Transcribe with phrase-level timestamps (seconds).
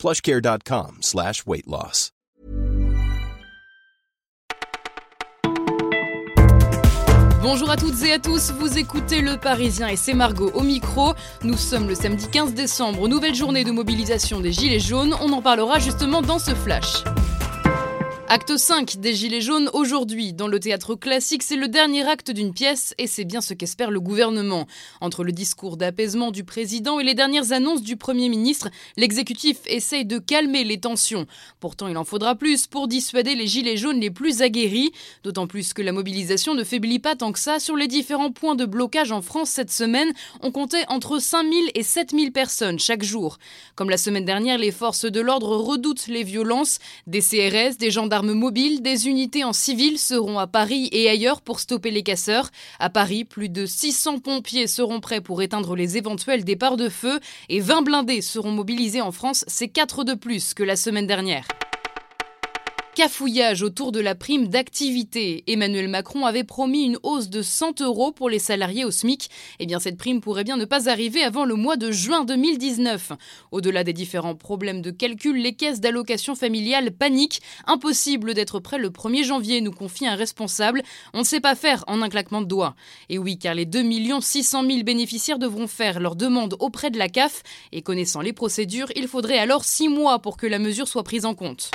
[0.00, 2.10] plushcare.com slash weight loss.
[7.42, 11.14] Bonjour à toutes et à tous, vous écoutez Le Parisien et c'est Margot au micro.
[11.42, 15.14] Nous sommes le samedi 15 décembre, nouvelle journée de mobilisation des Gilets jaunes.
[15.20, 17.02] On en parlera justement dans ce flash.
[18.32, 20.32] Acte 5 des Gilets jaunes aujourd'hui.
[20.32, 23.90] Dans le théâtre classique, c'est le dernier acte d'une pièce et c'est bien ce qu'espère
[23.90, 24.68] le gouvernement.
[25.00, 30.04] Entre le discours d'apaisement du président et les dernières annonces du Premier ministre, l'exécutif essaye
[30.04, 31.26] de calmer les tensions.
[31.58, 34.92] Pourtant, il en faudra plus pour dissuader les Gilets jaunes les plus aguerris,
[35.24, 37.58] d'autant plus que la mobilisation ne faiblit pas tant que ça.
[37.58, 41.82] Sur les différents points de blocage en France cette semaine, on comptait entre 5000 et
[41.82, 43.40] 7000 personnes chaque jour.
[43.74, 46.78] Comme la semaine dernière, les forces de l'ordre redoutent les violences,
[47.08, 51.60] des CRS, des gendarmes mobiles, des unités en civil seront à Paris et ailleurs pour
[51.60, 52.50] stopper les casseurs.
[52.78, 57.20] À Paris, plus de 600 pompiers seront prêts pour éteindre les éventuels départs de feu
[57.48, 61.46] et 20 blindés seront mobilisés en France, c'est 4 de plus que la semaine dernière.
[62.96, 65.44] Cafouillage autour de la prime d'activité.
[65.46, 69.30] Emmanuel Macron avait promis une hausse de 100 euros pour les salariés au SMIC.
[69.60, 73.12] Eh bien, cette prime pourrait bien ne pas arriver avant le mois de juin 2019.
[73.52, 77.40] Au-delà des différents problèmes de calcul, les caisses d'allocation familiale paniquent.
[77.68, 80.82] Impossible d'être prêt le 1er janvier, nous confie un responsable.
[81.14, 82.74] On ne sait pas faire en un claquement de doigts.
[83.08, 83.84] Et oui, car les 2
[84.20, 87.44] 600 000 bénéficiaires devront faire leur demande auprès de la CAF.
[87.70, 91.24] Et connaissant les procédures, il faudrait alors 6 mois pour que la mesure soit prise
[91.24, 91.70] en compte.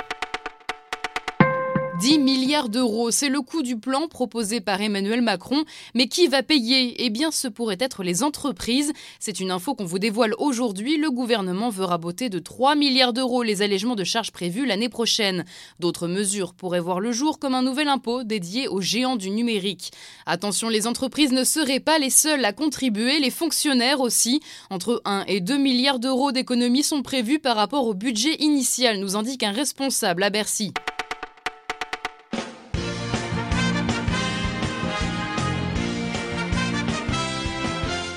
[2.00, 5.64] 10 milliards d'euros, c'est le coût du plan proposé par Emmanuel Macron.
[5.94, 6.94] Mais qui va payer?
[7.02, 8.92] Eh bien, ce pourrait être les entreprises.
[9.18, 10.98] C'est une info qu'on vous dévoile aujourd'hui.
[10.98, 15.46] Le gouvernement veut raboter de 3 milliards d'euros les allègements de charges prévus l'année prochaine.
[15.80, 19.90] D'autres mesures pourraient voir le jour comme un nouvel impôt dédié aux géants du numérique.
[20.26, 24.40] Attention, les entreprises ne seraient pas les seules à contribuer, les fonctionnaires aussi.
[24.68, 29.16] Entre 1 et 2 milliards d'euros d'économies sont prévus par rapport au budget initial, nous
[29.16, 30.74] indique un responsable à Bercy.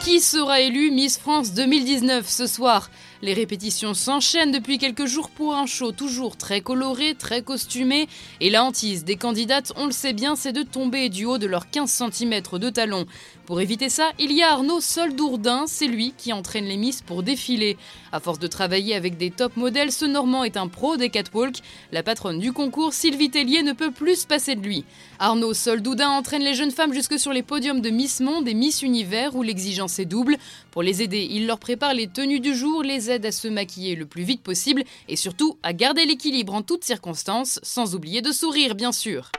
[0.09, 2.90] Qui sera élu Miss France 2019 ce soir?
[3.22, 8.07] Les répétitions s'enchaînent depuis quelques jours pour un show toujours très coloré, très costumé.
[8.40, 11.46] Et la hantise des candidates, on le sait bien, c'est de tomber du haut de
[11.46, 13.06] leurs 15 cm de talons.
[13.46, 17.24] Pour éviter ça, il y a Arnaud Soldourdin, c'est lui qui entraîne les Miss pour
[17.24, 17.78] défiler.
[18.12, 21.62] À force de travailler avec des top modèles, ce Normand est un pro des catwalks.
[21.91, 24.86] La patronne du concours, Sylvie Tellier, ne peut plus se passer de lui.
[25.18, 28.84] Arnaud Soldourdin entraîne les jeunes femmes jusque sur les podiums de Miss Monde et Miss
[28.84, 30.38] Univers où l'exigence est double.
[30.72, 33.96] Pour les aider, il leur prépare les tenues du jour, les aide à se maquiller
[33.96, 38.31] le plus vite possible et surtout à garder l'équilibre en toutes circonstances, sans oublier de
[38.31, 39.31] sourire bien sûr.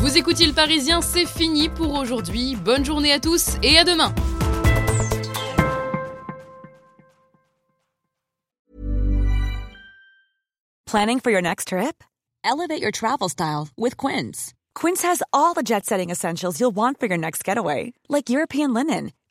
[0.00, 2.56] Vous écoutez le Parisien, c'est fini pour aujourd'hui.
[2.56, 4.12] Bonne journée à tous et à demain.
[10.86, 12.02] Planning for your next trip?
[12.42, 14.52] Elevate your travel style with Quince.
[14.74, 19.12] Quince has all the jet-setting essentials you'll want for your next getaway, like European linen,